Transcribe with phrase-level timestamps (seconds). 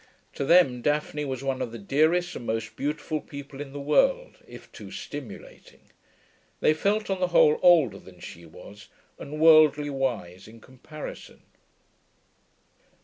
[0.33, 4.39] To them Daphne was one of the dearest and most beautiful people in the world,
[4.47, 5.91] if too stimulating.
[6.59, 8.87] They felt, on the whole, older than she was,
[9.19, 11.43] and worldly wise in comparison.